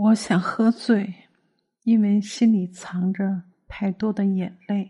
[0.00, 1.12] 我想喝醉，
[1.82, 4.88] 因为心里藏着太多的眼泪。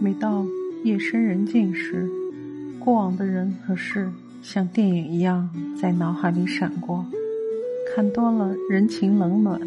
[0.00, 0.46] 每到
[0.82, 2.08] 夜深人静时，
[2.80, 4.10] 过往的人和事
[4.42, 5.46] 像电影一样
[5.78, 7.04] 在脑海里闪过，
[7.94, 9.60] 看多了人情冷暖，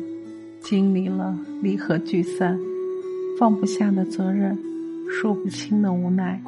[0.60, 2.60] 经历了离合聚散，
[3.38, 4.58] 放不下的责任，
[5.08, 6.42] 说不清的无奈，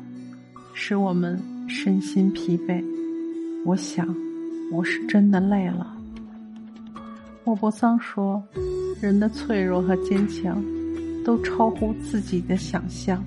[0.73, 1.39] 使我们
[1.70, 2.84] 身心疲惫。
[3.64, 4.07] 我想，
[4.71, 5.93] 我是真的累了。
[7.48, 8.43] 莫泊桑说
[9.00, 10.61] ：“人的脆弱和坚强，
[11.24, 13.23] 都超乎自己的想象。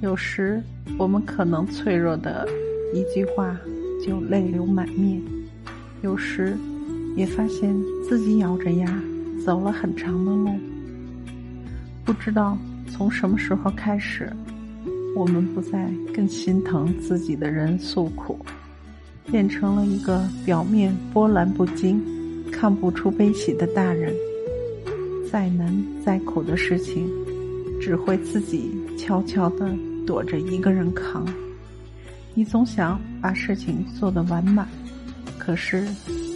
[0.00, 0.60] 有时，
[0.98, 2.48] 我们可能脆弱的
[2.92, 3.56] 一句话
[4.04, 5.20] 就泪流满面；
[6.02, 6.58] 有时，
[7.14, 7.72] 也发现
[8.08, 9.00] 自己咬着牙
[9.44, 10.50] 走了很长的路。
[12.04, 12.58] 不知道
[12.90, 14.32] 从什么时候开始，
[15.14, 18.44] 我们不再更心疼自己的人诉苦，
[19.30, 22.02] 变成了一个表面波澜不惊。”
[22.60, 24.12] 看不出悲喜的大人，
[25.30, 25.72] 再难
[26.04, 27.08] 再苦的事情，
[27.80, 29.72] 只会自己悄悄地
[30.04, 31.24] 躲着一个人扛。
[32.34, 34.66] 你总想把事情做得完满，
[35.38, 35.84] 可是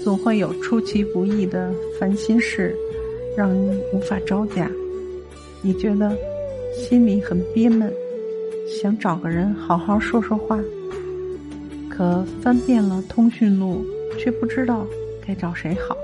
[0.05, 2.73] 总会有出其不意的烦心事，
[3.37, 4.71] 让你无法招架。
[5.61, 6.17] 你觉得
[6.73, 7.93] 心里很憋闷，
[8.69, 10.57] 想找个人好好说说话，
[11.91, 13.85] 可翻遍了通讯录，
[14.17, 14.87] 却不知道。
[15.25, 15.97] 该找谁好？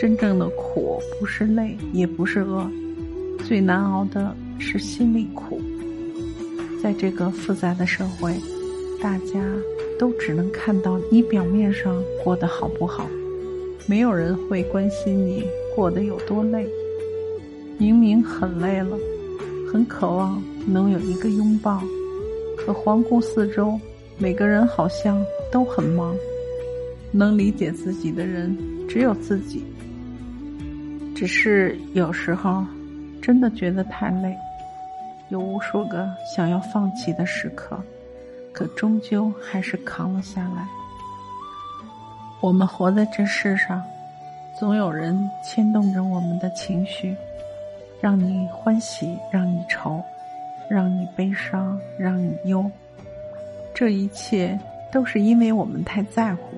[0.00, 2.66] 真正的苦不是累，也不是饿，
[3.46, 5.60] 最难熬的是心里苦。
[6.82, 8.34] 在这个复杂的社会，
[9.02, 9.44] 大家
[9.98, 13.06] 都只能看到你表面上过得好不好，
[13.86, 15.44] 没有人会关心你
[15.76, 16.66] 过得有多累。
[17.76, 18.96] 明明很累了，
[19.70, 21.82] 很渴望能有一个拥抱，
[22.56, 23.78] 可环顾四周，
[24.16, 26.16] 每个人好像都很忙。
[27.12, 28.56] 能理解自己的人
[28.88, 29.62] 只有自己。
[31.20, 32.64] 只是有时候，
[33.20, 34.34] 真的觉得太累，
[35.28, 37.78] 有无数个想要放弃的时刻，
[38.54, 40.66] 可终究还是扛了下来。
[42.40, 43.82] 我们活在这世上，
[44.58, 47.14] 总有人牵动着我们的情绪，
[48.00, 50.02] 让你欢喜，让你愁，
[50.70, 52.64] 让你悲伤，让你忧。
[53.74, 54.58] 这一切
[54.90, 56.56] 都是因为我们太在乎。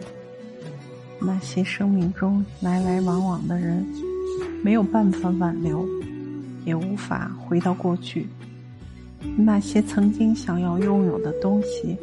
[1.20, 3.84] 那些生命中来来往往的人，
[4.62, 5.86] 没有办法挽留，
[6.64, 8.26] 也无法回到过去。
[9.36, 11.96] 那些曾经想要拥有的东西，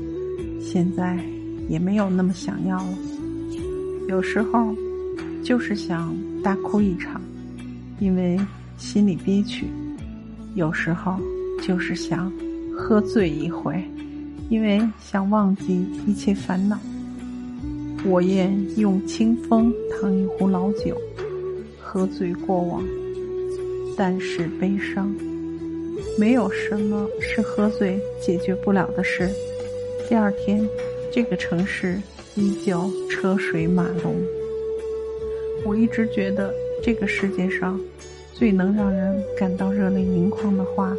[0.62, 1.18] 现在
[1.68, 2.98] 也没有那么想要了。
[4.08, 4.76] 有时候，
[5.44, 7.22] 就是想大哭一场，
[8.00, 8.40] 因为
[8.78, 9.66] 心里憋屈；
[10.56, 11.20] 有时候，
[11.62, 12.32] 就是想
[12.76, 13.84] 喝醉一回，
[14.50, 16.78] 因为想忘记一切烦恼。
[18.06, 20.98] 我愿用清风烫一壶老酒，
[21.92, 22.84] 喝醉过往，
[23.98, 25.12] 但是悲伤。
[26.20, 29.28] 没有什么是喝醉解决不了的事。
[30.08, 30.64] 第二天，
[31.12, 32.00] 这个城市
[32.36, 34.16] 依旧车水马龙。
[35.66, 37.82] 我一直觉得，这个世界上
[38.36, 40.96] 最能让人感到热泪盈眶的话，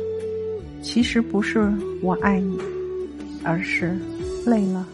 [0.82, 2.58] 其实不是“我爱你”，
[3.44, 3.96] 而是
[4.44, 4.84] 累了。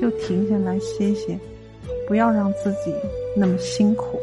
[0.00, 1.36] 就停下来歇歇，
[2.06, 2.94] 不要让自己
[3.36, 4.20] 那么辛苦。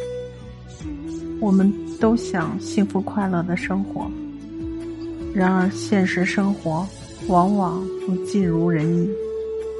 [1.41, 4.09] 我们都想幸福快乐的生活，
[5.33, 6.87] 然而现实生活
[7.27, 9.09] 往往不尽如人意，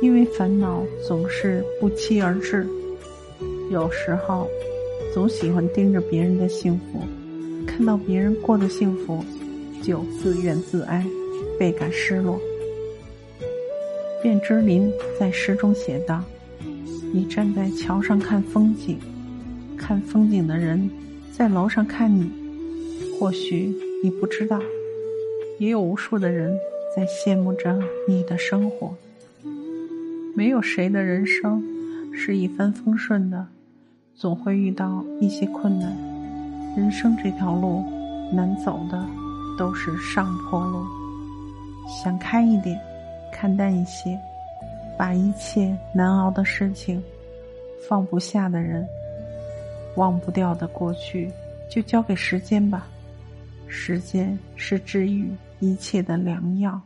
[0.02, 2.68] 因为烦恼总是不期而至。
[3.70, 4.48] 有时候，
[5.14, 7.04] 总喜欢盯着别人的幸福，
[7.68, 9.24] 看到别人过得幸福，
[9.84, 11.06] 就自怨自哀，
[11.60, 12.42] 倍感失落。
[14.24, 16.24] 卞之琳在诗中写道
[17.14, 18.98] ：“你站在桥上看风景，
[19.78, 20.90] 看风景的人
[21.32, 22.32] 在楼上看你。
[23.20, 24.60] 或许你不知道，
[25.60, 26.58] 也有无数的人
[26.96, 28.94] 在羡慕着你的生活。
[30.36, 31.64] 没有谁的人生
[32.14, 33.46] 是一帆风顺的，
[34.16, 35.96] 总会遇到一些困难。
[36.76, 37.84] 人生这条路，
[38.34, 39.06] 难走的
[39.58, 40.84] 都是上坡路。
[41.88, 42.80] 想开一点。”
[43.34, 44.20] 看淡一些，
[44.98, 47.02] 把一切难熬的事情、
[47.88, 48.86] 放不下的人、
[49.96, 51.32] 忘不掉的过去，
[51.70, 52.88] 就交给时间吧。
[53.68, 56.82] 时间是治愈一切的良药。